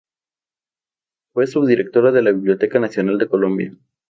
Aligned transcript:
Fue 1.31 1.45
subdirectora 1.45 2.11
de 2.11 2.23
la 2.23 2.31
Biblioteca 2.31 2.79
Nacional 2.79 3.19
de 3.19 3.27
Colombia. 3.27 3.71